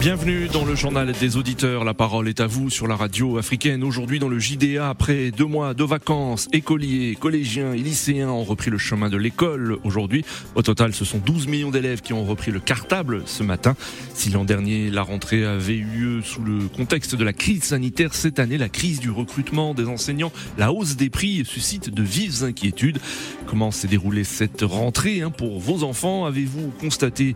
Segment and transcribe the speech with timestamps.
[0.00, 1.82] Bienvenue dans le journal des auditeurs.
[1.82, 3.82] La parole est à vous sur la radio africaine.
[3.82, 8.70] Aujourd'hui dans le JDA, après deux mois de vacances, écoliers, collégiens et lycéens ont repris
[8.70, 10.24] le chemin de l'école aujourd'hui.
[10.54, 13.74] Au total, ce sont 12 millions d'élèves qui ont repris le cartable ce matin.
[14.14, 18.14] Si l'an dernier, la rentrée avait eu lieu sous le contexte de la crise sanitaire,
[18.14, 22.44] cette année, la crise du recrutement des enseignants, la hausse des prix suscite de vives
[22.44, 23.00] inquiétudes.
[23.46, 27.34] Comment s'est déroulée cette rentrée hein, pour vos enfants Avez-vous constaté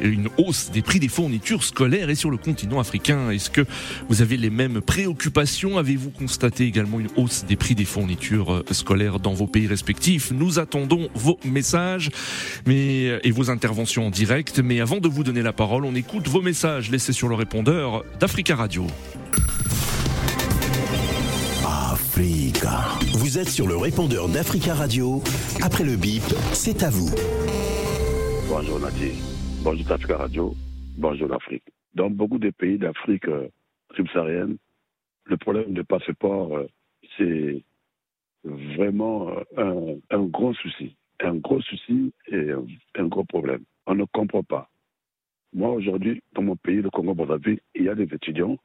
[0.00, 3.30] une hausse des prix des fournitures scolaires et sur le continent africain.
[3.30, 3.64] Est-ce que
[4.08, 5.78] vous avez les mêmes préoccupations?
[5.78, 10.30] Avez-vous constaté également une hausse des prix des fournitures euh, scolaires dans vos pays respectifs?
[10.30, 12.10] Nous attendons vos messages
[12.66, 14.60] mais, euh, et vos interventions en direct.
[14.60, 18.04] Mais avant de vous donner la parole, on écoute vos messages laissés sur le répondeur
[18.20, 18.86] d'Africa Radio.
[21.66, 22.84] Africa.
[23.12, 25.22] Vous êtes sur le répondeur d'Africa Radio.
[25.60, 26.22] Après le bip,
[26.52, 27.10] c'est à vous.
[28.48, 29.35] Bonjour Nadir.
[29.66, 30.54] Bonjour Africa Radio,
[30.96, 31.64] bonjour l'Afrique.
[31.92, 33.48] Dans beaucoup de pays d'Afrique euh,
[33.96, 34.58] subsaharienne,
[35.24, 36.68] le problème de passeport, euh,
[37.18, 37.64] c'est
[38.44, 39.28] vraiment
[39.58, 40.94] euh, un, gros souci.
[41.18, 42.52] Un gros souci et
[42.94, 43.64] un, gros problème.
[43.88, 44.70] On ne comprend pas.
[45.52, 48.58] Moi, aujourd'hui, dans mon pays, le Congo-Brazzaville, il y a des étudiants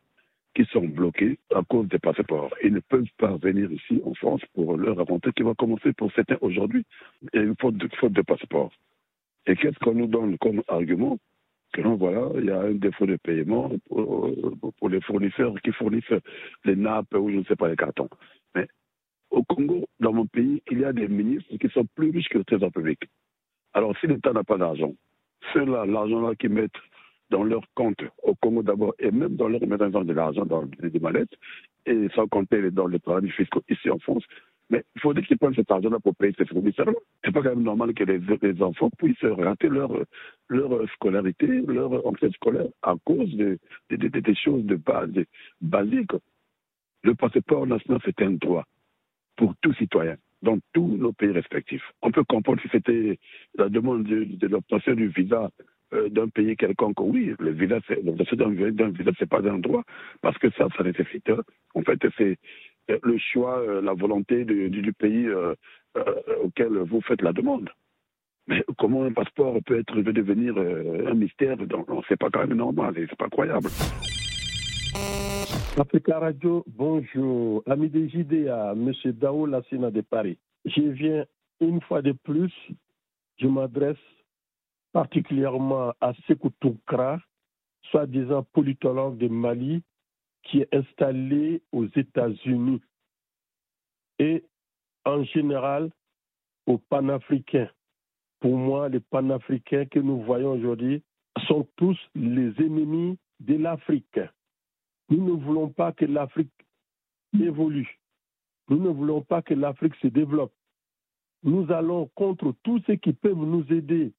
[0.53, 2.53] qui sont bloqués à cause des passeports.
[2.63, 6.13] Ils ne peuvent pas venir ici en France pour leur rentrée qui va commencer pour
[6.13, 6.85] certains aujourd'hui.
[7.33, 8.71] Il y a une faute de, faute de passeport.
[9.47, 11.17] Et qu'est-ce qu'on nous donne comme argument
[11.73, 16.03] Que non, voilà, il y a un défaut de paiement pour, les fournisseurs qui fournissent
[16.65, 18.09] les nappes ou je ne sais pas les cartons.
[18.55, 18.67] Mais
[19.31, 22.37] au Congo, dans mon pays, il y a des ministres qui sont plus riches que
[22.37, 22.99] le trésor public.
[23.73, 24.93] Alors si l'État n'a pas d'argent,
[25.53, 26.71] ceux-là, l'argent-là qu'ils mettent
[27.29, 30.99] dans leur compte au Congo d'abord et même dans leur mettant de l'argent dans des
[30.99, 31.33] mallettes
[31.85, 34.23] et sans compter dans les paradis fiscaux ici en France,
[34.71, 36.93] mais il faudrait qu'ils prennent cet argent-là pour payer ces fournisseurs-là.
[37.23, 39.91] C'est pas quand même normal que les, enfants puissent rater leur,
[40.47, 45.11] leur scolarité, leur entrée scolaire à cause de, de, de, des choses de base,
[45.59, 46.13] basiques.
[47.03, 48.65] Le passeport national, c'est un droit
[49.35, 51.83] pour tout citoyen dans tous nos pays respectifs.
[52.01, 53.19] On peut comprendre si c'était
[53.55, 55.49] la demande de, de l'obtention du visa
[55.93, 59.83] euh, d'un pays quelconque, oui, le visa, l'obtention d'un visa, c'est pas un droit,
[60.21, 61.29] parce que ça, ça nécessite,
[61.75, 62.37] en fait, c'est
[62.87, 65.55] le choix, euh, la volonté du, du pays euh,
[65.97, 66.03] euh,
[66.43, 67.69] auquel vous faites la demande.
[68.47, 71.57] Mais comment un passeport peut être devenir un mystère
[72.09, 73.69] C'est pas quand même normal, c'est pas croyable.
[75.77, 77.63] Africa Radio, bonjour.
[77.67, 78.91] Ami des JDA, M.
[79.13, 80.37] Dao Lassina de Paris.
[80.65, 81.25] Je viens
[81.61, 82.51] une fois de plus,
[83.37, 83.95] je m'adresse
[84.91, 87.19] particulièrement à Sekou Toukra,
[87.91, 89.83] soi-disant politologue de Mali,
[90.43, 92.81] qui est installé aux États-Unis
[94.19, 94.43] et
[95.05, 95.91] en général
[96.65, 97.69] aux panafricains.
[98.39, 101.03] Pour moi, les panafricains que nous voyons aujourd'hui
[101.47, 104.19] sont tous les ennemis de l'Afrique.
[105.09, 106.53] Nous ne voulons pas que l'Afrique
[107.39, 107.99] évolue.
[108.69, 110.53] Nous ne voulons pas que l'Afrique se développe.
[111.43, 114.13] Nous allons contre tous ceux qui peuvent nous aider.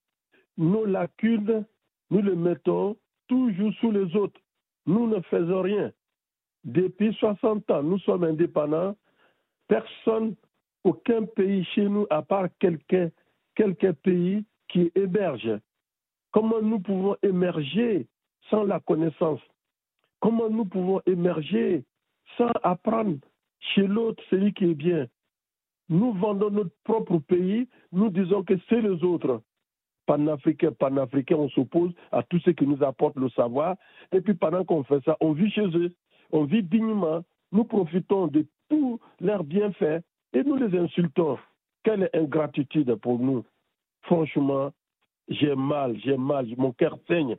[0.56, 1.64] Nos lacunes,
[2.10, 2.96] nous les mettons
[3.28, 4.40] toujours sous les autres.
[4.86, 5.92] Nous ne faisons rien.
[6.64, 8.96] Depuis 60 ans, nous sommes indépendants.
[9.68, 10.36] Personne,
[10.84, 13.10] aucun pays chez nous, à part quelqu'un,
[13.54, 15.60] quelques pays qui émergent.
[16.30, 18.06] Comment nous pouvons émerger
[18.48, 19.40] sans la connaissance?
[20.20, 21.84] Comment nous pouvons émerger
[22.36, 23.18] sans apprendre
[23.74, 25.06] chez l'autre celui qui est bien?
[25.88, 29.42] Nous vendons notre propre pays, nous disons que c'est les autres.
[30.06, 33.76] Panafricains, panafricains, on s'oppose à tous ceux qui nous apportent le savoir.
[34.12, 35.92] Et puis pendant qu'on fait ça, on vit chez eux
[36.32, 37.22] on vit dignement,
[37.52, 41.38] nous profitons de tous leurs bienfaits et nous les insultons.
[41.84, 43.44] Quelle ingratitude pour nous.
[44.02, 44.72] Franchement,
[45.28, 47.36] j'ai mal, j'ai mal, mon cœur saigne.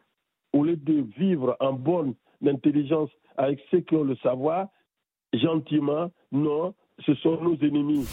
[0.53, 2.13] Au lieu de vivre en bonne
[2.45, 4.67] intelligence avec ceux qui ont le savoir,
[5.33, 6.75] gentiment, non,
[7.05, 8.07] ce sont nos ennemis.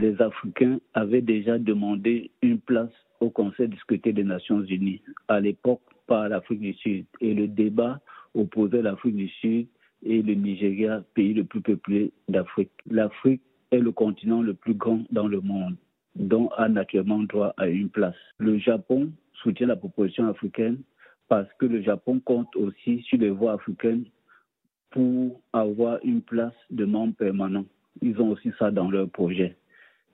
[0.00, 5.80] Les Africains avaient déjà demandé une place au Conseil discuté des Nations Unies, à l'époque
[6.06, 7.06] par l'Afrique du Sud.
[7.20, 7.98] Et le débat
[8.34, 9.66] opposait l'Afrique du Sud
[10.02, 12.70] et le Nigeria, pays le plus peuplé d'Afrique.
[12.90, 15.76] L'Afrique est le continent le plus grand dans le monde,
[16.14, 18.16] dont a naturellement droit à une place.
[18.38, 19.10] Le Japon
[19.42, 20.78] soutient la proposition africaine
[21.28, 24.04] parce que le Japon compte aussi sur les voies africaines
[24.90, 27.66] pour avoir une place de membre permanent.
[28.00, 29.56] Ils ont aussi ça dans leur projet.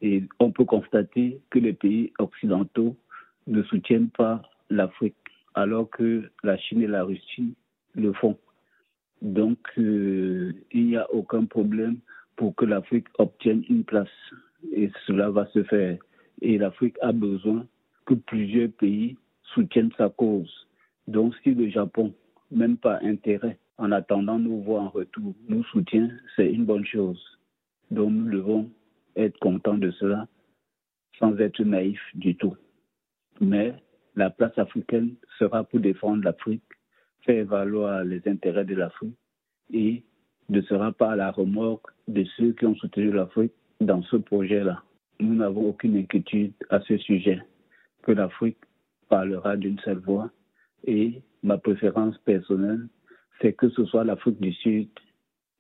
[0.03, 2.97] Et on peut constater que les pays occidentaux
[3.47, 5.15] ne soutiennent pas l'Afrique,
[5.55, 7.55] alors que la Chine et la Russie
[7.95, 8.37] le font.
[9.23, 11.99] Donc, euh, il n'y a aucun problème
[12.37, 14.09] pour que l'Afrique obtienne une place.
[14.73, 15.99] Et cela va se faire.
[16.41, 17.67] Et l'Afrique a besoin
[18.07, 19.17] que plusieurs pays
[19.55, 20.53] soutiennent sa cause.
[21.07, 22.15] Donc, si le Japon,
[22.51, 27.23] même pas intérêt, en attendant nous voit en retour, nous soutient, c'est une bonne chose.
[27.91, 28.71] Donc, nous devons
[29.17, 30.27] être contents de cela
[31.19, 32.57] sans être naïfs du tout.
[33.41, 33.75] Mais
[34.17, 36.63] la place africaine sera pour défendre l'Afrique,
[37.25, 39.17] faire valoir les intérêts de l'Afrique
[39.73, 40.03] et
[40.49, 44.83] ne sera pas à la remorque de ceux qui ont soutenu l'Afrique dans ce projet-là.
[45.21, 47.41] Nous n'avons aucune inquiétude à ce sujet,
[48.03, 48.59] que l'Afrique
[49.09, 50.31] parlera d'une seule voix
[50.87, 52.89] et ma préférence personnelle,
[53.41, 54.89] c'est que ce soit l'Afrique du Sud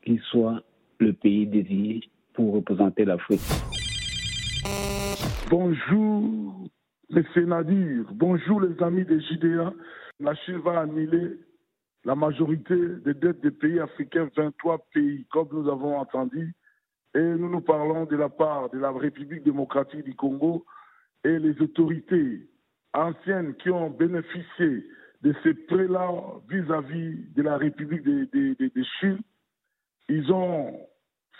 [0.05, 0.63] qui soit
[0.99, 2.01] le pays désigné
[2.35, 3.41] pour représenter l'Afrique.
[5.51, 6.69] Bonjour,
[7.11, 7.25] M.
[7.47, 8.05] Nadir.
[8.13, 9.73] Bonjour, les amis des JDA.
[10.21, 11.39] La Chine va annuler
[12.05, 16.55] la majorité des dettes des pays africains, 23 pays, comme nous avons entendu.
[17.15, 20.67] Et nous nous parlons de la part de la République démocratique du Congo
[21.23, 22.49] et les autorités
[22.93, 24.87] anciennes qui ont bénéficié
[25.23, 26.11] de ces prêts-là
[26.49, 29.21] vis-à-vis de la République de, Chine.
[30.09, 30.79] Ils ont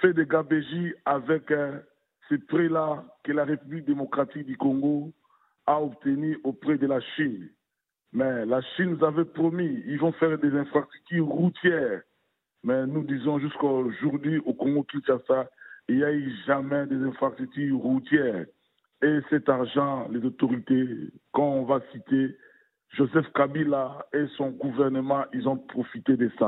[0.01, 1.79] fait des gabégies avec euh,
[2.29, 5.13] ces prêts-là que la République démocratique du Congo
[5.67, 7.51] a obtenus auprès de la Chine.
[8.15, 12.03] Mais la Chine nous avait promis, ils vont faire des infrastructures routières.
[12.63, 15.51] Mais nous disons jusqu'à aujourd'hui au Congo-Kinshasa,
[15.89, 18.47] il n'y a eu jamais des infrastructures routières.
[19.03, 20.87] Et cet argent, les autorités,
[21.33, 22.37] quand on va citer
[22.97, 26.47] Joseph Kabila et son gouvernement, ils ont profité de ça.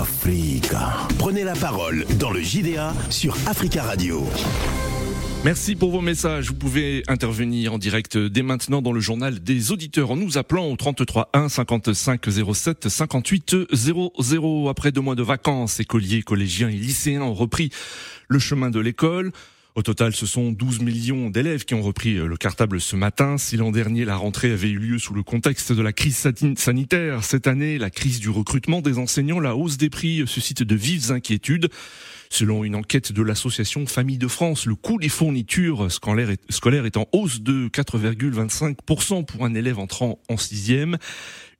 [0.00, 1.06] Africa.
[1.18, 4.24] Prenez la parole dans le JDA sur Africa Radio.
[5.46, 6.48] Merci pour vos messages.
[6.48, 10.66] Vous pouvez intervenir en direct dès maintenant dans le journal des auditeurs en nous appelant
[10.66, 12.20] au 33 1 55
[12.52, 14.68] 07 58 00.
[14.68, 17.70] Après deux mois de vacances, écoliers, collégiens et lycéens ont repris
[18.26, 19.30] le chemin de l'école.
[19.76, 23.38] Au total, ce sont 12 millions d'élèves qui ont repris le cartable ce matin.
[23.38, 26.26] Si l'an dernier, la rentrée avait eu lieu sous le contexte de la crise
[26.56, 30.74] sanitaire, cette année, la crise du recrutement des enseignants, la hausse des prix suscite de
[30.74, 31.68] vives inquiétudes.
[32.30, 37.06] Selon une enquête de l'association Famille de France, le coût des fournitures scolaires est, en
[37.12, 40.98] hausse de 4,25% pour un élève entrant en sixième.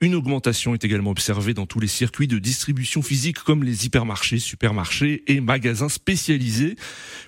[0.03, 4.39] Une augmentation est également observée dans tous les circuits de distribution physique comme les hypermarchés,
[4.39, 6.77] supermarchés et magasins spécialisés.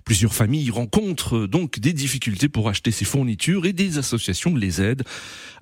[0.05, 5.05] Plusieurs familles rencontrent donc des difficultés pour acheter ces fournitures et des associations les aident.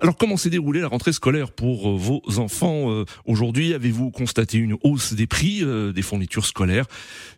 [0.01, 3.73] Alors comment s'est déroulée la rentrée scolaire pour euh, vos enfants euh, aujourd'hui?
[3.73, 6.87] Avez-vous constaté une hausse des prix euh, des fournitures scolaires?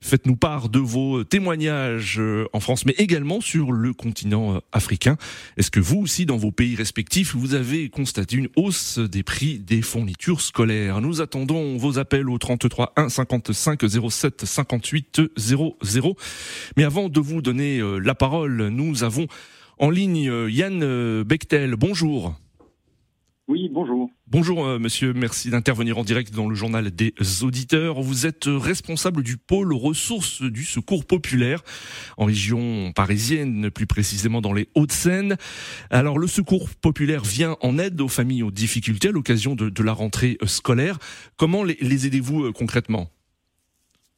[0.00, 2.18] Faites-nous part de vos témoignages
[2.54, 5.18] en France mais également sur le continent africain.
[5.58, 9.57] Est-ce que vous aussi dans vos pays respectifs vous avez constaté une hausse des prix
[9.58, 11.00] des fournitures scolaires.
[11.00, 15.76] Nous attendons vos appels au 33 1 55 07 58 00.
[16.76, 19.26] Mais avant de vous donner euh, la parole, nous avons
[19.78, 21.76] en ligne euh, Yann euh, Bechtel.
[21.76, 22.34] Bonjour.
[23.48, 24.10] Oui, bonjour.
[24.26, 28.02] Bonjour monsieur, merci d'intervenir en direct dans le journal des auditeurs.
[28.02, 31.62] Vous êtes responsable du pôle ressources du secours populaire
[32.18, 35.36] en région parisienne, plus précisément dans les Hauts-de-Seine.
[35.90, 39.94] Alors le secours populaire vient en aide aux familles aux difficultés à l'occasion de, la
[39.94, 40.98] rentrée scolaire.
[41.38, 43.06] Comment les, aidez-vous euh, concrètement?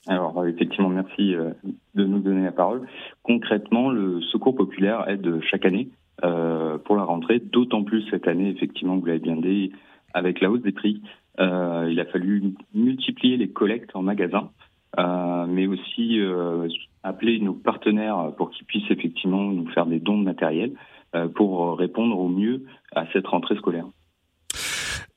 [0.09, 1.51] Alors effectivement, merci euh,
[1.95, 2.89] de nous donner la parole.
[3.23, 8.51] Concrètement, le Secours populaire aide chaque année euh, pour la rentrée, d'autant plus cette année,
[8.51, 9.73] effectivement, vous l'avez bien dit,
[10.15, 11.03] avec la hausse des prix,
[11.39, 14.51] euh, il a fallu multiplier les collectes en magasin,
[14.99, 16.69] euh, mais aussi euh,
[17.03, 20.73] appeler nos partenaires pour qu'ils puissent effectivement nous faire des dons de matériel
[21.15, 23.87] euh, pour répondre au mieux à cette rentrée scolaire.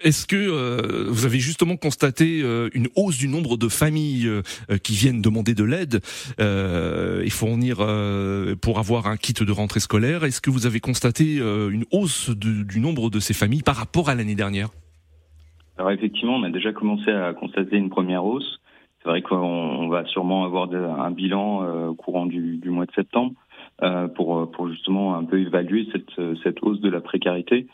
[0.03, 4.41] Est-ce que euh, vous avez justement constaté euh, une hausse du nombre de familles euh,
[4.83, 6.01] qui viennent demander de l'aide
[6.39, 7.77] et fournir
[8.62, 10.25] pour avoir un kit de rentrée scolaire?
[10.25, 14.15] Est-ce que vous avez constaté une hausse du nombre de ces familles par rapport à
[14.15, 14.69] l'année dernière?
[15.77, 18.60] Alors effectivement, on a déjà commencé à constater une première hausse.
[19.01, 23.33] C'est vrai qu'on va sûrement avoir un bilan au courant du, mois de septembre
[24.15, 27.67] pour, pour justement un peu évaluer cette, cette hausse de la précarité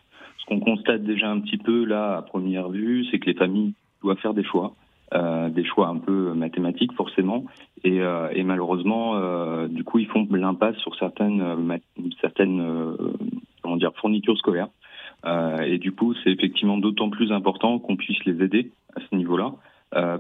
[0.46, 4.18] qu'on constate déjà un petit peu là à première vue, c'est que les familles doivent
[4.18, 4.74] faire des choix.
[5.16, 7.46] Euh, des choix un peu mathématiques forcément
[7.84, 11.80] et, euh, malheureusement euh, du coup ils font l'impasse sur certaines
[12.22, 12.96] certaines
[13.64, 14.68] comment dire fournitures scolaires
[15.66, 19.56] et du coup c'est effectivement d'autant plus important qu'on puisse les aider à ce niveau-là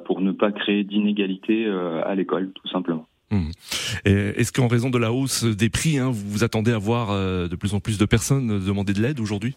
[0.05, 3.05] pour ne pas créer d'inégalités à l'école tout simplement.
[3.29, 3.51] Mmh.
[4.05, 7.55] Est-ce qu'en raison de la hausse des prix, hein, vous vous attendez à voir de
[7.55, 9.55] plus en plus de personnes demander de l'aide aujourd'hui?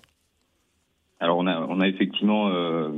[1.22, 2.88] Alors on a, on a effectivement euh,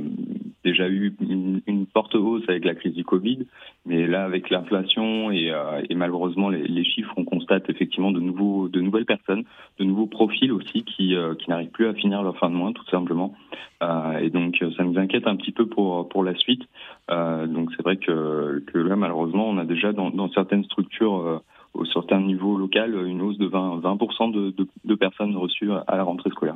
[0.63, 3.45] déjà eu une, une, forte hausse avec la crise du Covid,
[3.85, 8.19] mais là avec l'inflation et, euh, et, malheureusement les, les, chiffres, on constate effectivement de
[8.19, 9.43] nouveaux, de nouvelles personnes,
[9.77, 12.71] de nouveaux profils aussi qui, euh, qui n'arrivent plus à finir leur fin de mois
[12.73, 13.35] tout simplement.
[13.83, 16.63] Euh, et donc ça nous inquiète un petit peu pour pour la suite.
[17.07, 21.41] donc c'est vrai que, que là malheureusement on a déjà dans, dans certaines structures
[21.75, 25.95] au certain niveau local une hausse de 20, 20% de, de, de, personnes reçues à
[25.95, 26.55] la rentrée scolaire.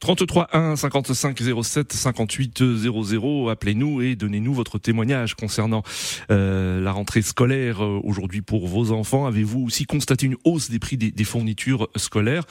[0.00, 5.82] 33 1 55 07 58 00, appelez-nous et donnez-nous votre témoignage concernant
[6.30, 9.26] euh, la rentrée scolaire euh, aujourd'hui pour vos enfants.
[9.26, 12.44] Avez-vous aussi constaté une hausse des prix des, des fournitures scolaires?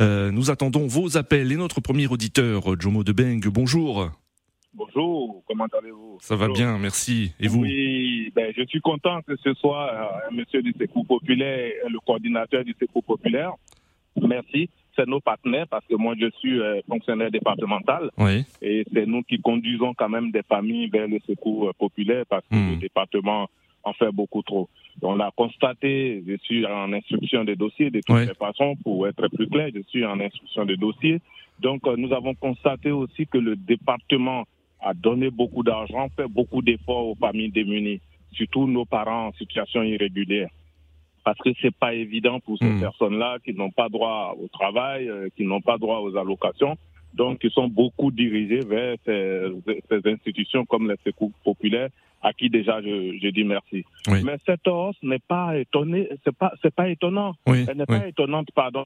[0.00, 4.10] Euh, Nous attendons vos appels et notre premier auditeur, Jomo Debeng, bonjour.
[4.74, 6.16] Bonjour, comment allez-vous?
[6.20, 7.34] Ça va bien, merci.
[7.38, 7.60] Et vous?
[7.60, 11.98] Oui, ben, je suis content que ce soit euh, un monsieur du Secours populaire, le
[12.00, 13.52] coordinateur du Secours populaire.
[14.20, 14.70] Merci.
[14.96, 18.44] C'est nos partenaires parce que moi je suis euh, fonctionnaire départemental oui.
[18.60, 22.44] et c'est nous qui conduisons quand même des familles vers le secours euh, populaire parce
[22.46, 22.70] que Hmm.
[22.72, 23.48] le département
[23.84, 24.68] en fait beaucoup trop.
[25.00, 29.28] On l'a constaté, je suis en instruction des dossiers de toutes les façons, pour être
[29.28, 31.20] plus clair, je suis en instruction des dossiers.
[31.60, 34.44] Donc euh, nous avons constaté aussi que le département
[34.82, 38.00] a donné beaucoup d'argent, fait beaucoup d'efforts aux familles démunies,
[38.32, 40.48] surtout nos parents en situation irrégulière.
[41.24, 42.80] Parce que c'est pas évident pour ces Mm.
[42.80, 46.76] personnes-là qui n'ont pas droit au travail, euh, qui n'ont pas droit aux allocations.
[47.14, 49.42] Donc, ils sont beaucoup dirigés vers ces,
[49.88, 51.90] ces institutions comme les secours populaires,
[52.22, 53.84] à qui déjà je, je dis merci.
[54.08, 54.22] Oui.
[54.24, 57.34] Mais cette hausse n'est pas étonnée, c'est pas, c'est pas étonnant.
[57.46, 57.98] Oui, Elle n'est oui.
[58.00, 58.84] pas étonnante, pardon.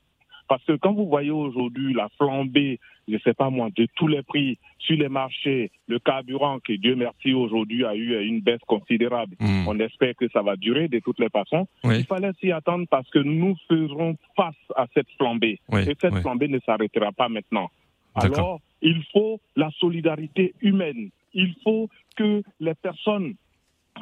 [0.48, 4.22] Parce que quand vous voyez aujourd'hui la flambée, je sais pas moi, de tous les
[4.22, 9.36] prix sur les marchés, le carburant qui, Dieu merci, aujourd'hui a eu une baisse considérable.
[9.40, 9.66] Hmm.
[9.66, 11.66] On espère que ça va durer de toutes les façons.
[11.84, 11.98] Oui.
[11.98, 15.60] Il fallait s'y attendre parce que nous ferons face à cette flambée.
[15.68, 16.20] Oui, Et cette oui.
[16.20, 17.70] flambée ne s'arrêtera pas maintenant.
[18.14, 21.10] Alors, il faut la solidarité humaine.
[21.34, 23.34] Il faut que les personnes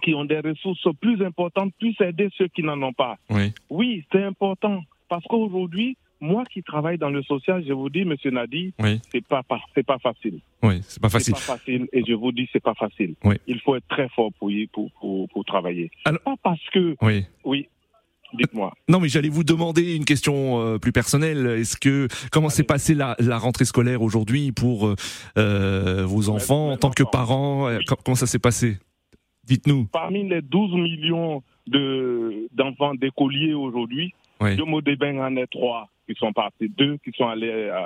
[0.03, 3.17] qui ont des ressources plus importantes puissent aider ceux qui n'en ont pas.
[3.31, 3.53] Oui.
[3.71, 4.83] Oui, c'est important.
[5.09, 9.01] Parce qu'aujourd'hui, moi qui travaille dans le social, je vous dis, Monsieur Nadi, Oui.
[9.13, 10.41] c'est pas, pas- c'est pas facile.
[10.63, 11.35] Oui, c'est pas C'est facile.
[11.35, 11.89] pas facile.
[11.93, 13.15] Et je vous dis, c'est pas facile.
[13.25, 13.37] Oui.
[13.47, 15.91] Il faut être très fort pour y, pour, pour, pour travailler.
[16.05, 17.25] Alors- Pas parce que, Oui.
[17.45, 17.69] oui,
[18.33, 18.73] dites-moi.
[18.89, 21.47] Non, mais j'allais vous demander une question euh, plus personnelle.
[21.47, 24.95] Est-ce que comment s'est passée la, la rentrée scolaire aujourd'hui pour euh,
[25.37, 28.79] euh, vos enfants en tant que parents Euh, com- Comment ça s'est passé?
[29.45, 29.85] Dites-nous.
[29.93, 34.57] Parmi les 12 millions de, d'enfants d'écoliers aujourd'hui, Oui.
[34.57, 37.85] de Modébeng en est trois qui sont partis, deux qui sont allés à,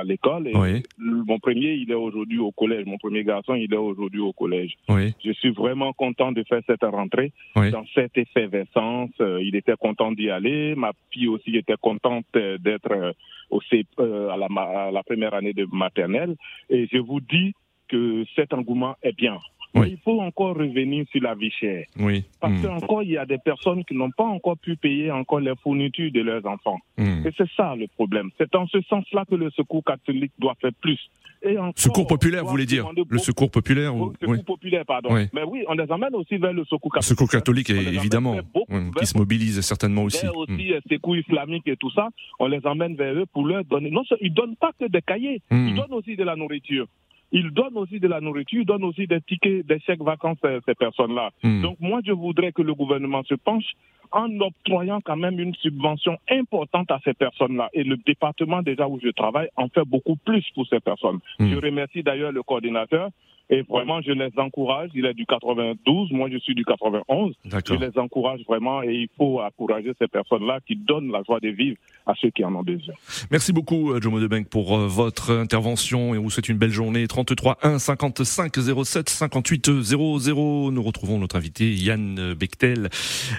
[0.00, 0.48] à l'école.
[0.54, 0.82] Oui.
[0.98, 2.86] mon premier, il est aujourd'hui au collège.
[2.86, 4.72] Mon premier garçon, il est aujourd'hui au collège.
[4.88, 5.12] Oui.
[5.24, 7.70] Je suis vraiment content de faire cette rentrée Oui.
[7.70, 9.10] dans cette effervescence.
[9.20, 10.74] Euh, il était content d'y aller.
[10.74, 13.12] Ma fille aussi était contente euh, d'être euh,
[13.50, 16.36] au C- euh, à, la, à la première année de maternelle.
[16.70, 17.52] Et je vous dis
[17.88, 19.38] que cet engouement est bien.
[19.74, 19.80] Oui.
[19.82, 21.84] Mais il faut encore revenir sur la vie chère.
[21.98, 22.24] Oui.
[22.40, 22.62] Parce Hmm.
[22.62, 26.10] qu'encore, il y a des personnes qui n'ont pas encore pu payer encore les fournitures
[26.10, 26.78] de leurs enfants.
[26.96, 27.26] Hmm.
[27.26, 28.30] Et c'est ça le problème.
[28.38, 30.98] C'est en ce sens-là que le secours catholique doit faire plus.
[31.40, 34.12] Et encore, Secours populaire, vous voulez dire Le secours populaire ou...
[34.20, 34.42] secours oui.
[34.42, 35.10] populaire, pardon.
[35.14, 35.26] Oui.
[35.32, 37.04] Mais oui, on les emmène aussi vers le secours Le catholique.
[37.08, 38.36] secours catholique, les emmène évidemment,
[38.70, 40.24] oui, qui se mobilise certainement aussi.
[40.26, 42.08] vers aussi euh, secours islamique et tout ça,
[42.40, 43.90] on les emmène vers eux pour leur donner.
[43.90, 45.68] Non, ils donnent pas que des cahiers, Hmm.
[45.68, 46.86] ils donnent aussi de la nourriture.
[47.32, 50.58] Ils donnent aussi de la nourriture, ils donnent aussi des tickets, des chèques vacances à
[50.66, 51.30] ces personnes-là.
[51.42, 51.62] Hmm.
[51.62, 53.72] Donc moi, je voudrais que le gouvernement se penche
[54.10, 57.68] en octroyant quand même une subvention importante à ces personnes-là.
[57.74, 61.18] Et le département déjà où je travaille en fait beaucoup plus pour ces personnes.
[61.38, 61.50] Hmm.
[61.50, 63.10] Je remercie d'ailleurs le coordinateur
[63.50, 64.90] et vraiment je les encourage.
[64.94, 67.34] Il est du 92, moi je suis du 91.
[67.44, 71.48] Je les encourage vraiment et il faut encourager ces personnes-là qui donnent la joie de
[71.48, 71.76] vivre
[72.06, 72.94] à ceux qui en ont besoin.
[73.30, 76.70] Merci beaucoup, euh, Jomo Debenck, pour euh, votre intervention et on vous souhaite une belle
[76.70, 77.06] journée.
[77.06, 80.70] 33 1 55 07 58 00.
[80.70, 82.88] Nous retrouvons notre invité Yann Bechtel,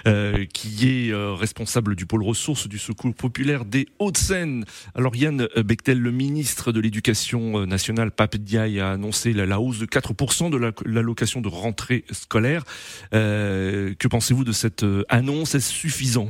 [0.06, 4.64] euh, qui est euh, responsable du pôle ressources du Secours populaire des Hauts-de-Seine.
[4.94, 9.78] Alors Yann Bechtel, le ministre de l'Éducation nationale, Pape Diaye, a annoncé la, la hausse
[9.78, 9.99] de 4%
[10.50, 12.64] de la- l'allocation de rentrée scolaire.
[13.14, 15.54] Euh, que pensez-vous de cette euh, annonce?
[15.54, 16.28] Est-ce suffisant?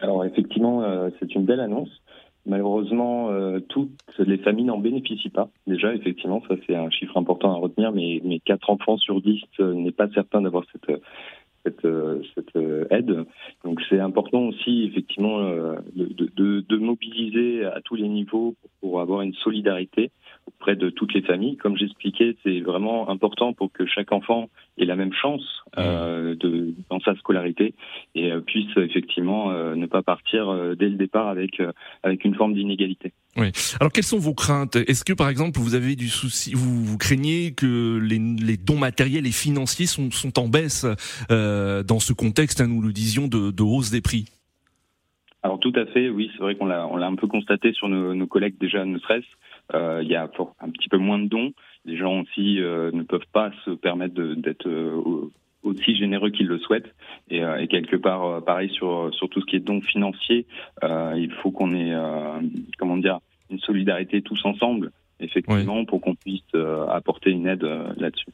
[0.00, 1.90] Alors effectivement, euh, c'est une belle annonce.
[2.46, 3.30] Malheureusement,
[3.70, 5.48] toutes les familles n'en bénéficient pas.
[5.66, 9.40] Déjà, effectivement, ça c'est un chiffre important à retenir, mais, mais 4 enfants sur 10
[9.60, 10.90] euh, n'est pas certain d'avoir cette,
[12.90, 13.24] aide.
[13.64, 19.22] Donc c'est important aussi, effectivement, de, de, de mobiliser à tous les niveaux pour avoir
[19.22, 20.10] une solidarité,
[20.46, 21.56] auprès de toutes les familles.
[21.56, 25.42] Comme j'expliquais, c'est vraiment important pour que chaque enfant ait la même chance
[25.78, 27.74] euh, de, dans sa scolarité
[28.14, 31.60] et euh, puisse effectivement euh, ne pas partir euh, dès le départ avec
[32.02, 33.12] avec une forme d'inégalité.
[33.36, 33.50] Oui.
[33.80, 34.76] Alors quelles sont vos craintes?
[34.76, 38.78] Est-ce que par exemple vous avez du souci, vous, vous craignez que les, les, dons
[38.78, 40.86] matériels et financiers sont, sont en baisse
[41.28, 44.26] dans ce contexte, hein, nous le disions, de, de hausse des prix?
[45.42, 47.88] Alors tout à fait, oui, c'est vrai qu'on l'a, on l'a un peu constaté sur
[47.88, 49.24] nos, nos collègues déjà ne stress.
[49.72, 50.24] Euh, il y a
[50.60, 51.52] un petit peu moins de dons.
[51.84, 55.30] Les gens aussi euh, ne peuvent pas se permettre d'être euh,
[55.62, 56.94] aussi généreux qu'ils le souhaitent.
[57.30, 60.46] Et, et quelque part, pareil sur, sur tout ce qui est dons financiers,
[60.82, 61.94] il faut qu'on ait,
[62.78, 63.18] comment dire,
[63.50, 64.90] une solidarité tous ensemble,
[65.20, 66.42] effectivement, pour qu'on puisse
[66.90, 67.66] apporter une aide
[67.96, 68.30] là-dessus.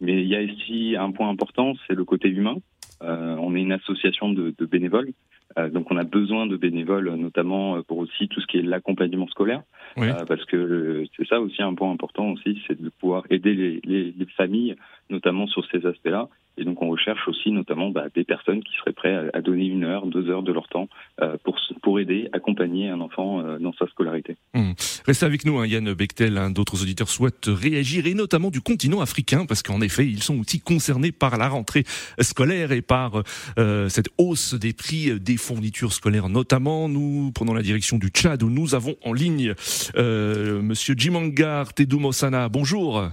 [0.00, 2.56] Mais il y a ici un point important, c'est le côté humain.
[3.02, 5.12] On est une association de, de bénévoles.
[5.58, 8.62] Euh, donc on a besoin de bénévoles, notamment euh, pour aussi tout ce qui est
[8.62, 9.62] l'accompagnement scolaire,
[9.98, 13.80] euh, parce que c'est ça aussi un point important aussi, c'est de pouvoir aider les,
[13.84, 14.76] les, les familles,
[15.10, 16.28] notamment sur ces aspects-là.
[16.56, 19.84] Et donc on recherche aussi notamment bah, des personnes qui seraient prêtes à, donner une
[19.84, 20.88] heure, deux heures de leur temps
[21.20, 24.36] euh, pour pour aider, accompagner un enfant euh, dans sa scolarité.
[24.54, 24.72] Mmh.
[25.06, 26.38] Restez avec nous, hein, Yann Bechtel.
[26.38, 30.38] Hein, D'autres auditeurs souhaitent réagir et notamment du continent africain parce qu'en effet ils sont
[30.40, 31.84] aussi concernés par la rentrée
[32.20, 33.22] scolaire et par
[33.58, 36.28] euh, cette hausse des prix des fournitures scolaires.
[36.28, 39.54] Notamment, nous prenons la direction du Tchad où nous avons en ligne
[39.96, 42.48] euh, Monsieur Jimangar Tedou Mossana.
[42.48, 43.10] Bonjour.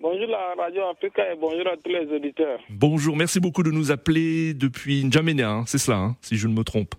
[0.00, 2.60] Bonjour la Radio Africa et bonjour à tous les auditeurs.
[2.70, 6.54] Bonjour, merci beaucoup de nous appeler depuis N'Djamena, hein, c'est cela, hein, si je ne
[6.54, 6.94] me trompe.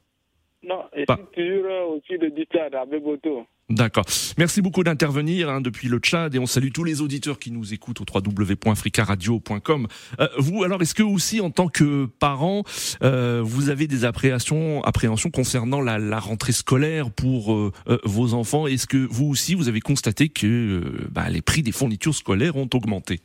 [0.70, 3.48] Non, et toujours au sud du Tchad, à Beboto.
[3.72, 4.06] D'accord.
[4.38, 7.74] Merci beaucoup d'intervenir hein, depuis le Tchad et on salue tous les auditeurs qui nous
[7.74, 9.88] écoutent au www.africaradio.com.
[10.20, 12.62] Euh, vous, alors, est-ce que aussi en tant que parent,
[13.02, 17.72] euh, vous avez des appréhensions, appréhensions concernant la, la rentrée scolaire pour euh,
[18.04, 18.68] vos enfants?
[18.68, 22.70] Est-ce que vous aussi, vous avez constaté que bah, les prix des fournitures scolaires ont
[22.76, 23.22] augmenté?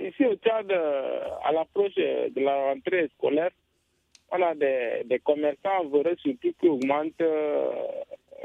[0.00, 3.50] Ici au Tchad, à l'approche de la rentrée scolaire,
[4.32, 7.22] a des, des commerçants vrais surtout qui augmentent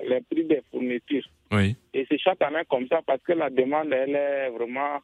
[0.08, 1.28] les prix des fournitures.
[1.52, 1.76] Oui.
[1.94, 5.00] Et c'est chaque année comme ça parce que la demande, elle est vraiment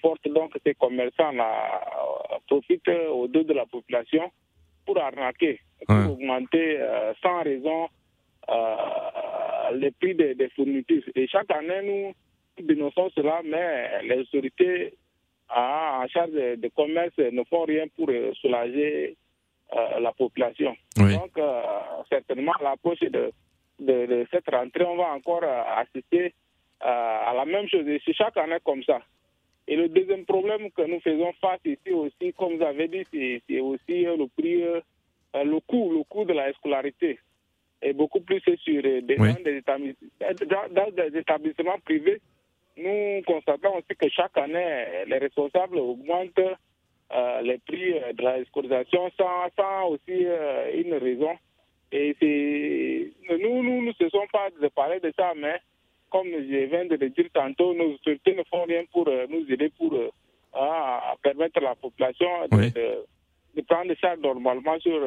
[0.00, 0.26] forte.
[0.28, 1.80] Donc, ces commerçants-là
[2.46, 4.30] profitent au dos de la population
[4.84, 6.06] pour arnaquer, pour Ouais.
[6.06, 7.88] augmenter euh, sans raison
[8.48, 8.76] euh,
[9.74, 11.02] les prix des, des fournitures.
[11.14, 12.14] Et chaque année,
[12.58, 14.94] nous dénonçons cela, mais les autorités
[15.54, 19.16] en charge de, commerce ne font rien pour euh, soulager
[19.74, 20.76] euh, la population.
[20.98, 21.14] Oui.
[21.16, 21.62] Donc, euh,
[22.08, 23.32] certainement, à l'approche de,
[23.80, 26.34] de, de cette rentrée, on va encore euh, assister
[26.80, 27.88] à la même chose.
[27.88, 29.00] Et c'est chaque année comme ça.
[29.66, 33.04] Et le deuxième problème que nous faisons face ici aussi, comme vous avez dit,
[33.48, 34.62] c'est aussi le prix,
[35.34, 37.18] le coût, le coût de la scolarité.
[37.82, 39.32] Et beaucoup plus sur des, Oui.
[39.42, 42.20] des dans des établissements privés.
[42.76, 46.40] Nous constatons aussi que chaque année, les responsables augmentent
[47.14, 51.32] euh, les prix euh, de la scolarisation sans, sans aussi euh, une raison.
[51.92, 55.56] Et c'est nous, nous ne cessons pas de parler de ça, mais
[56.10, 59.44] comme je viens de le dire tantôt, nos autorités ne font rien pour euh, nous
[59.52, 59.92] aider pour
[60.52, 62.70] à permettre à la population de, Oui.
[62.72, 63.04] de,
[63.56, 64.98] de prendre ça normalement sur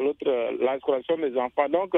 [0.00, 0.26] l'autre
[0.60, 1.68] la des enfants.
[1.70, 1.94] Donc,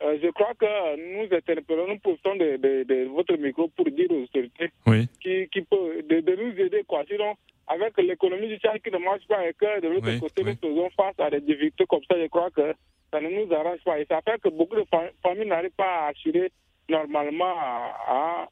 [0.00, 4.24] je crois que nous interpellons, nous profitons de, de, de votre micro pour dire aux
[4.24, 5.06] autorités Oui.
[5.22, 7.04] qui, qui peut de, de nous aider quoi.
[7.08, 7.34] Sinon,
[7.68, 10.52] avec l'économie du Tchad qui ne marche pas et que de l'autre Oui, côté, oui.
[10.62, 12.74] nous faisons face à des difficultés comme ça, je crois que
[13.10, 13.98] ça ne nous arrange pas.
[14.00, 16.50] Et ça fait que beaucoup de fam- familles n'arrivent pas à assurer
[16.88, 18.48] normalement à, à,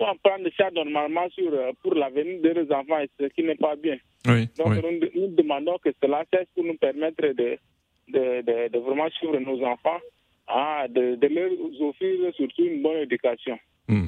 [0.00, 3.76] à prendre charge normalement sur, euh, pour l'avenir de leurs enfants, ce qui n'est pas
[3.76, 3.96] bien.
[4.26, 4.48] Oui.
[4.58, 7.58] Donc nous, nous demandons que cela cesse pour nous permettre de,
[8.08, 10.00] de, de, de vraiment suivre nos enfants,
[10.48, 11.50] ah, de, de leur
[11.88, 13.58] offrir surtout une bonne éducation.
[13.88, 14.06] Hmm.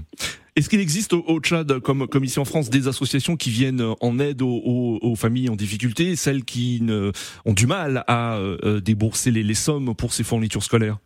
[0.57, 3.83] Est-ce qu'il existe au, au Tchad, comme, comme ici en France, des associations qui viennent
[4.01, 7.13] en aide aux, aux- aux familles en difficulté, celles qui ne,
[7.45, 10.97] ont du mal à euh, débourser les, les sommes pour ces fournitures scolaires?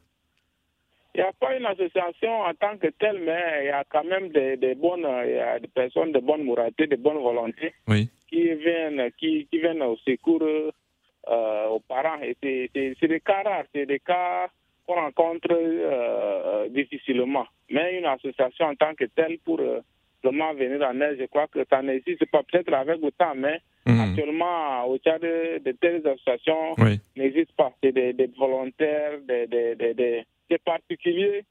[1.17, 4.05] Il n'y a pas une association en tant que telle, mais il y a quand
[4.05, 7.75] même des, des bonnes, il y a des personnes de bonne moralité, de bonne volonté
[7.89, 8.09] Oui.
[8.29, 12.21] qui viennent, qui, qui viennent au secours euh, aux parents.
[12.23, 14.49] Et c'est- c'est c'est des cas rares, c'est des cas
[14.91, 17.47] qu'on rencontre euh, difficilement.
[17.71, 19.81] Mais une association en tant que telle pour euh,
[20.23, 23.61] vraiment venir en aide, je crois que ça n'existe pas peut-être avec le temps, mais
[23.87, 23.99] Hmm.
[23.99, 27.01] actuellement, au Tchad, de, telles associations Oui.
[27.17, 27.73] n'existent pas.
[27.83, 31.45] C'est des, des volontaires, des, des, particuliers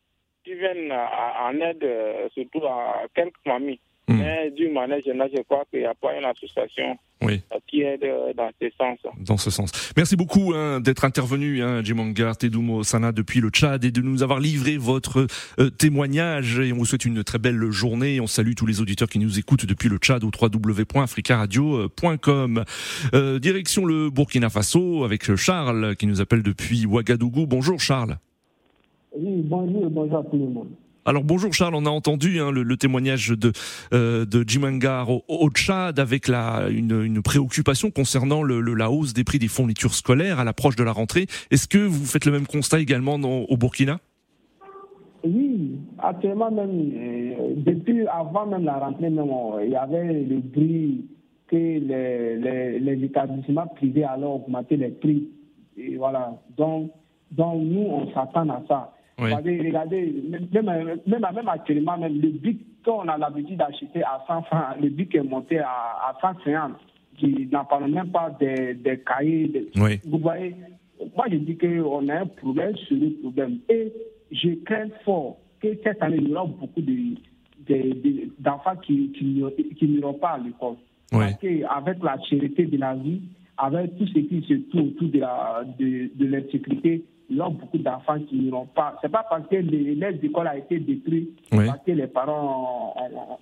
[0.43, 3.79] qui viennent à- en aide, euh, surtout à quelques familles.
[4.09, 4.17] Hmm.
[4.17, 7.41] Mais d'une manière générale, je crois qu'il n'y a pas une association oui.
[7.67, 8.03] qui aide
[8.35, 8.97] dans ce sens.
[9.23, 9.93] Dans ce sens.
[9.95, 14.23] Merci beaucoup hein, d'être intervenu, hein, Jimangar Tedumo Sana, depuis le Tchad et de nous
[14.23, 15.27] avoir livré votre
[15.59, 16.57] euh, témoignage.
[16.57, 18.19] Et on vous souhaite une très belle journée.
[18.19, 22.63] On salue tous les auditeurs qui nous écoutent depuis le Tchad au www.africaradio.com.
[23.13, 27.45] Euh, direction le Burkina Faso avec Charles qui nous appelle depuis Ouagadougou.
[27.45, 28.17] Bonjour Charles.
[29.15, 30.69] Oui, bonjour bonjour à tout le monde.
[31.09, 33.51] Alors bonjour Charles, on a entendu hein, le, témoignage de
[33.93, 40.37] euh, Jimangar au, Tchad avec une, préoccupation concernant la hausse des prix des fournitures scolaires
[40.37, 41.25] à l'approche de la rentrée.
[41.49, 43.97] Est-ce que vous faites le même constat également au Burkina?
[45.23, 51.05] Oui, actuellement même euh, depuis avant même la rentrée il y avait le prix
[51.47, 55.27] que les, établissements privés allaient augmenter les prix.
[55.75, 56.91] Et voilà, donc
[57.35, 58.93] nous on s'attend à ça.
[59.19, 64.89] Regardez, même, même, actuellement, même le bic qu'on a l'habitude d'acheter à 100 francs, le
[64.89, 66.73] bic est monté à, à 150,
[67.17, 69.69] qui n'en parle même pas des, des cahiers.
[70.05, 70.55] Vous voyez,
[71.15, 73.59] moi je dis qu'on a un problème sur le problème.
[73.69, 73.91] Et
[74.31, 76.81] je crains fort que cette année, il y aura beaucoup
[78.39, 80.75] d'enfants de, qui, qui, n'iront pas à l'école.
[81.11, 83.21] Parce qu'avec la charité de la vie,
[83.57, 87.49] avec tout ce qui se trouve autour de, la, de, de l'insécurité, il y a
[87.49, 88.97] beaucoup d'enfants qui n'iront pas.
[89.01, 92.95] Ce n'est pas parce que l'aide d'école a été détruite, parce que les parents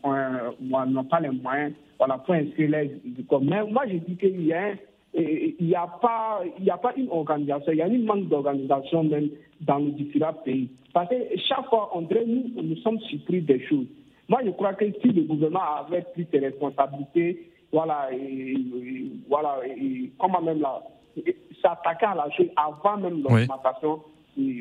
[0.04, 3.44] n'ont pas les moyens voilà, pour inscrire l'aide d'école.
[3.44, 4.74] Mais moi, je dis qu'il y a
[5.14, 9.30] il n'y a, pas, a pas une organisation, il y a une manque d'organisation même
[9.62, 10.70] dans les différents pays.
[10.94, 11.16] Parce que
[11.48, 13.88] chaque fois, on dirait, nous, nous sommes surpris des choses.
[14.30, 18.58] Moi, je crois que si le gouvernement avait pris ses responsabilités, voilà, et,
[19.28, 20.84] voilà, et, comment même là,
[21.62, 24.02] s'attaquer à la chose avant même l'augmentation.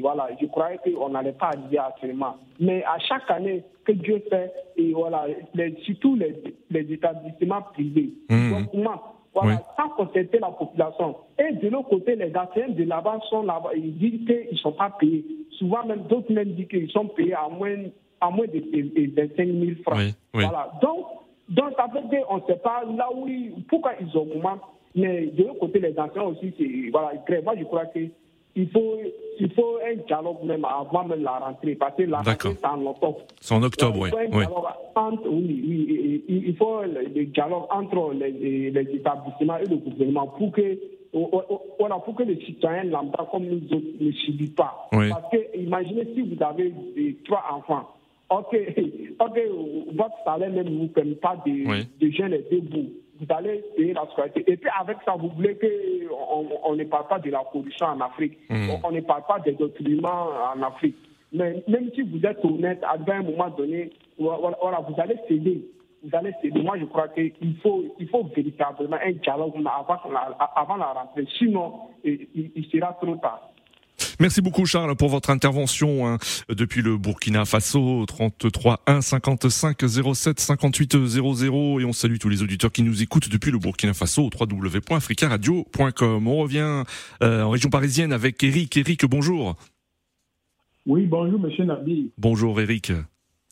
[0.00, 2.36] Voilà, je croyais qu'on n'allait pas arriver actuellement.
[2.58, 5.26] Mais à chaque année que Dieu fait, et voilà,
[5.84, 6.34] surtout les,
[6.70, 8.52] les, établissements privés, mmh.
[8.72, 9.00] donc,
[9.34, 11.16] voilà, sans consulter la population.
[11.38, 14.72] Et de l'autre côté, les enseignants de là-bas sont là-bas, ils disent qu'ils ne sont
[14.72, 15.24] pas payés.
[15.58, 17.76] Souvent, même d'autres même disent qu'ils sont payés à moins,
[18.22, 20.14] à moins de 25 000 francs.
[20.32, 20.70] Voilà.
[20.80, 21.04] Donc,
[21.50, 23.28] donc, ça veut dire qu'on ne sait pas là où,
[23.68, 24.62] pourquoi ils augmentent
[24.96, 27.12] mais de l'autre côté, les enseignants aussi, c'est, voilà,
[27.44, 28.10] Moi, je crois qu'il
[28.70, 28.98] faut,
[29.38, 32.86] il faut un dialogue même avant même la rentrée, parce que la rentrée, c'est en
[32.86, 33.18] octobre.
[33.40, 34.08] C'est en octobre, oui.
[34.32, 39.76] Il faut, Entre, oui, oui, il faut le dialogue entre les, les, établissements et le
[39.76, 40.78] gouvernement pour que
[41.78, 44.88] voilà, pour que les citoyens lambda comme nous autres ne subissent pas.
[44.90, 46.72] Parce que imaginez si vous avez
[47.24, 47.88] trois enfants,
[48.30, 48.56] ok,
[49.20, 49.40] ok,
[49.94, 54.06] votre salaire même ne vous permet pas de, de gêner debout vous allez payer la
[54.10, 54.44] scolarité.
[54.46, 58.00] Et puis avec ça, vous voulez qu'on on ne parle pas de la corruption en
[58.00, 58.70] Afrique, hmm.
[58.82, 60.96] on ne parle pas des documents en Afrique.
[61.32, 65.66] Mais même si vous êtes honnête, à un moment donné, voilà, vous allez céder.
[66.02, 66.62] Vous allez céder.
[66.62, 71.26] Moi, je crois qu'il faut, il faut véritablement un dialogue avant la, avant la rentrée.
[71.38, 71.72] Sinon,
[72.04, 73.50] il, il sera trop tard.
[74.18, 76.16] Merci beaucoup Charles pour votre intervention hein,
[76.48, 79.76] depuis le Burkina Faso 33 1 55
[80.14, 83.92] 07 58 00 et on salue tous les auditeurs qui nous écoutent depuis le Burkina
[83.92, 86.28] Faso www.africaradio.com.
[86.28, 86.84] On revient
[87.22, 88.78] euh, en région parisienne avec Eric.
[88.78, 89.54] Eric, bonjour.
[90.86, 92.10] Oui, bonjour Monsieur Nabi.
[92.16, 92.92] Bonjour Eric.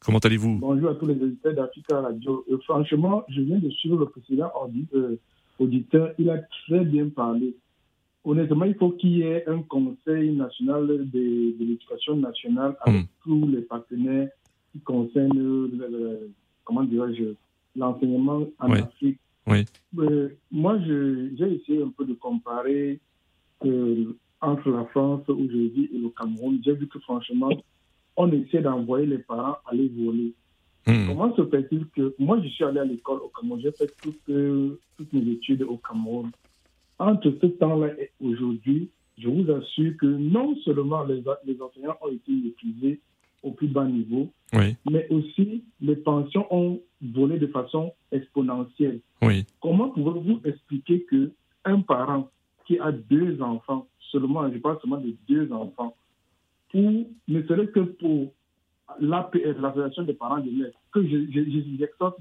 [0.03, 0.61] Comment allez-vous?
[0.61, 2.43] Bonjour à tous les auditeurs d'Africa Radio.
[2.51, 4.51] Euh, franchement, je viens de suivre le précédent
[4.95, 5.21] euh,
[5.59, 6.13] auditeur.
[6.19, 7.55] Il a très bien parlé
[8.25, 13.07] honnêtement, il faut qu'il y ait un conseil national de, l'éducation nationale avec hmm.
[13.23, 14.29] tous les partenaires
[14.73, 15.71] qui concernent,
[16.65, 17.35] comment dirais-je,
[17.77, 19.19] l'enseignement en Afrique.
[19.47, 19.65] Oui.
[19.99, 22.99] Euh, moi, j'ai essayé un peu de comparer
[23.65, 26.61] euh, entre la France aujourd'hui et le Cameroun.
[26.65, 27.51] J'ai vu que franchement,
[28.17, 30.33] on essaie d'envoyer les parents aller voler.
[30.87, 31.09] Hmm.
[31.09, 34.29] Comment se fait-il que moi, je suis allé à l'école au Cameroun, j'ai fait toutes,
[34.31, 36.31] euh, toutes mes études au Cameroun.
[36.99, 42.11] Entre ce temps-là et aujourd'hui, je vous assure que non seulement les, les enseignants ont
[42.11, 43.01] été utilisés
[43.43, 44.31] au plus bas niveau,
[44.91, 49.01] mais aussi les pensions ont volé de façon exponentielle.
[49.61, 51.31] Comment pouvez-vous expliquer que
[51.65, 52.31] un parent
[52.67, 55.95] qui a deux enfants, seulement, je parle seulement de deux enfants,
[56.73, 58.33] ou ne serait que pour
[59.01, 62.19] l'APF, l'association des parents de l'air, que j'exhorte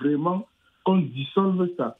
[0.00, 0.46] vraiment
[0.84, 1.98] qu'on dissolve ça.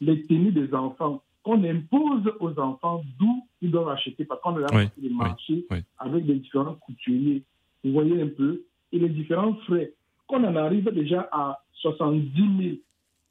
[0.00, 4.66] Les tenues des enfants, qu'on impose aux enfants d'où ils doivent acheter, parce qu'on a
[4.74, 5.66] oui, des marchés
[5.98, 7.42] avec des différents couturiers.
[7.84, 9.92] Vous voyez un peu, et les différents frais,
[10.26, 12.78] qu'on en arrive déjà à 70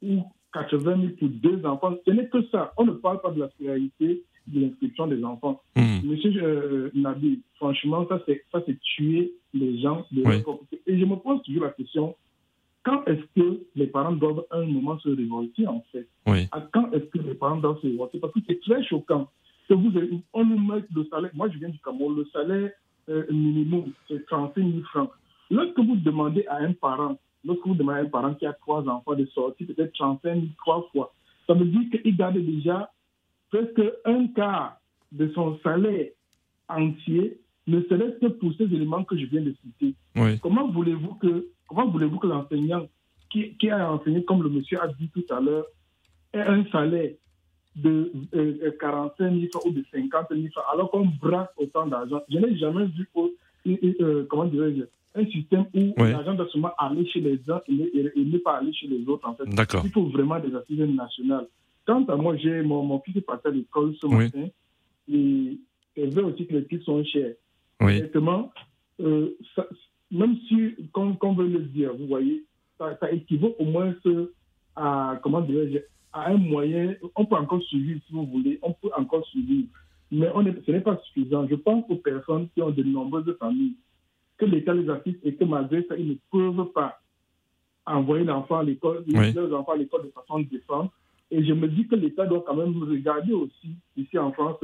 [0.02, 2.72] 000 ou 80 000 pour deux enfants, ce n'est que ça.
[2.76, 5.60] On ne parle pas de la scolarité, de l'inscription des enfants.
[5.76, 6.00] Hmm.
[6.04, 10.22] Monsieur euh, Nabi, franchement, ça c'est tuer les gens de
[10.86, 12.14] Et je me pose toujours la question,
[12.84, 16.48] quand est-ce que les parents doivent un moment se révolter, en fait Oui.
[16.52, 18.18] À quand est-ce que les parents doivent se révolter?
[18.18, 19.28] Parce que c'est très choquant
[19.68, 21.30] que vous avez, on nous met le salaire.
[21.34, 22.70] Moi, je viens du Cameroun, le salaire
[23.08, 25.10] euh, minimum, c'est 35 000 francs.
[25.50, 28.86] Lorsque vous demandez à un parent, lorsque vous demandez à un parent qui a trois
[28.88, 31.12] enfants de sortir peut-être 35 000 trois fois,
[31.46, 32.90] ça veut dire qu'il garde déjà
[33.50, 34.78] presque un quart
[35.10, 36.08] de son salaire
[36.68, 39.94] entier, ne serait-ce que pour ces éléments que je viens de citer.
[40.16, 40.38] Oui.
[40.40, 42.86] Comment voulez-vous que, comment voulez-vous que l'enseignant
[43.30, 45.64] qui, qui, a enseigné, comme le monsieur a dit tout à l'heure,
[46.34, 47.12] ait un salaire
[47.76, 52.20] de euh, 45 000 francs ou de 50 000 francs, alors qu'on braque autant d'argent?
[52.28, 53.08] Je n'ai jamais vu,
[54.00, 54.82] euh, comment dirais-je,
[55.14, 56.10] un système où Oui.
[56.10, 58.86] l'argent doit seulement aller chez les uns et ne, et- et ne pas aller chez
[58.86, 59.44] les autres, en fait.
[59.46, 59.82] D'accord.
[59.84, 61.46] Il faut vraiment des assises nationales.
[61.86, 64.24] Quant à moi, j'ai mon, mon fils est parti à l'école ce Oui.
[64.24, 64.46] matin,
[65.10, 65.58] et
[65.94, 67.34] c'est vrai aussi que les prix sont chers.
[67.80, 68.02] Oui.
[69.00, 69.66] Euh, ça-
[70.12, 72.44] même si, comme, comme veut le dire, vous voyez,
[72.78, 73.94] ça, ça équivaut au moins
[74.76, 75.78] à, comment dirais-je,
[76.12, 79.68] à un moyen, on peut encore suivre si vous voulez, on peut encore suivre,
[80.10, 81.48] mais on est, ce n'est pas suffisant.
[81.48, 83.74] Je pense aux personnes qui ont de nombreuses familles,
[84.36, 87.00] que l'État les assiste et que malgré ça, ils ne peuvent pas
[87.86, 89.32] envoyer l'enfant à l'école, Oui.
[89.32, 90.90] leurs enfants à l'école de façon décente.
[91.30, 94.58] Et je me dis que l'État doit quand même regarder aussi, ici en France,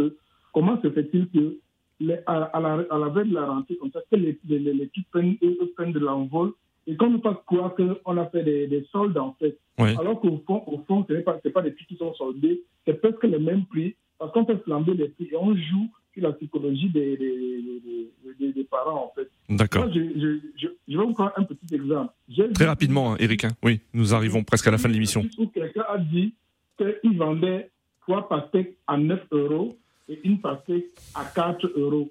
[0.52, 1.56] comment se fait-il que,
[2.00, 4.58] les- à, à la, à la veille de la rentrée, comme ça, que les, les,
[4.58, 5.36] les, les petits prennent,
[5.76, 6.52] prennent de l'envol
[6.86, 9.58] et qu'on ne pas croire qu'on a fait des, des soldes, en fait.
[9.78, 9.90] Oui.
[9.98, 13.00] Alors qu'au fond, au fond ce n'est pas, pas des prix qui sont soldés, c'est
[13.00, 16.32] presque le même prix, parce qu'on fait flamber les prix et on joue sur la
[16.32, 19.28] psychologie des, des, des, parents, en fait.
[19.48, 19.86] D'accord.
[19.92, 22.12] Je, je, je, je vais vous prendre un petit exemple.
[22.54, 23.44] Très rapidement, hein, Eric.
[23.44, 23.50] hein.
[23.62, 25.24] Oui, nous arrivons presque à la fin de l'émission.
[25.38, 26.34] où quelqu'un a dit
[26.78, 29.76] qu'il vendait trois pastèques à 9 euros
[30.08, 32.10] et une pastèque à 4 euros.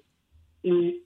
[0.64, 1.02] Et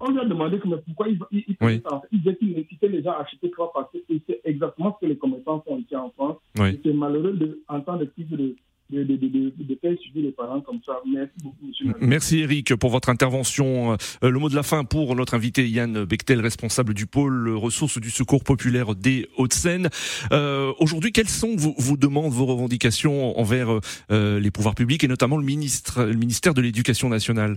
[0.00, 1.82] on lui a demandé que, mais pourquoi il, il, il, Oui.
[2.12, 4.04] il disait qu'il incitait les gens à acheter trois pastèques.
[4.08, 6.36] Et c'est exactement ce que les commerçants font ici en France.
[6.58, 6.80] Oui.
[6.84, 7.32] C'est malheureux
[7.68, 8.56] d'entendre des types de,
[8.90, 11.00] de, de, de, de, de faire subir les parents comme ça.
[11.06, 11.86] Merci beaucoup, monsieur.
[12.00, 13.92] Merci Eric pour votre intervention.
[14.22, 18.00] Euh, Le mot de la fin pour notre invité Yann Bechtel, responsable du pôle ressources
[18.00, 19.88] du secours populaire des Hauts-de-Seine.
[20.32, 23.68] Euh, Aujourd'hui, quelles sont vos, vos demandes, vos revendications envers
[24.10, 27.56] euh, les pouvoirs publics et notamment le, ministre, le ministère de l'Éducation nationale?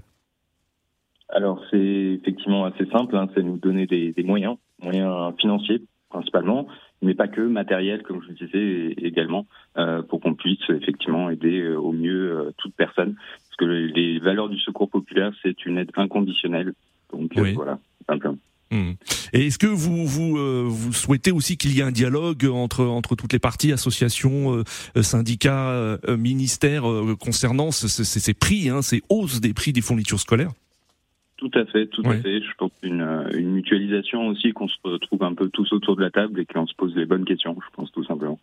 [1.29, 6.65] Alors c'est effectivement assez simple, hein, c'est nous donner des, des moyens, moyens financiers principalement,
[7.01, 9.45] mais pas que, matériels comme je disais également,
[9.77, 13.15] euh, pour qu'on puisse effectivement aider euh, au mieux euh, toute personne.
[13.15, 16.73] Parce que les, valeurs du secours populaire, c'est une aide inconditionnelle.
[17.13, 17.53] Donc euh, Oui.
[17.53, 18.37] voilà, simplement.
[18.71, 18.91] Hmm.
[19.33, 22.85] Et est-ce que vous vous, euh, vous souhaitez aussi qu'il y ait un dialogue entre
[22.85, 24.63] entre toutes les parties, associations,
[24.95, 29.53] euh, syndicats, euh, ministères euh, concernant ce- ce- ces, ces prix, hein, ces hausses des
[29.55, 30.51] prix des fournitures scolaires?
[31.39, 32.41] Tout à fait, tout à fait.
[32.41, 36.01] Je pense une, euh, une mutualisation aussi, qu'on se retrouve un peu tous autour de
[36.01, 38.37] la table et qu'on se pose les bonnes questions, je pense tout simplement.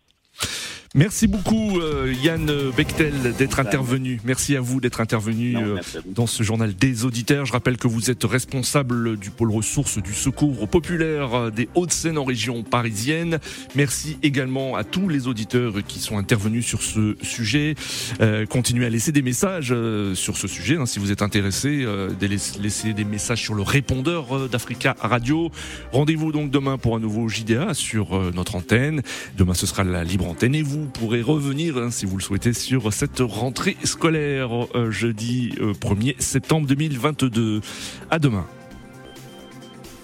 [0.95, 4.19] Merci beaucoup euh, Yann Bechtel d'être intervenu.
[4.23, 7.45] Merci à vous d'être intervenu Non, euh, dans ce journal des auditeurs.
[7.45, 12.17] Je rappelle que vous êtes responsable du pôle ressources du secours populaire euh, des Hauts-de-Seine
[12.17, 13.39] en région parisienne.
[13.75, 17.75] Merci également à tous les auditeurs qui sont intervenus sur ce sujet.
[18.21, 19.75] Euh, continuez à laisser des messages
[20.15, 21.67] sur ce sujet hein, si vous êtes intéressé.
[21.85, 25.51] De laiss- laisser des messages sur le répondeur d'Africa Radio.
[25.91, 29.01] Rendez-vous donc demain pour un nouveau JDA sur notre antenne.
[29.37, 32.53] Demain ce sera la libre antenne et vous pourrez revenir hein, si vous le souhaitez
[32.53, 37.61] sur cette rentrée scolaire euh, jeudi euh, 1er septembre 2022.
[38.09, 38.45] À demain.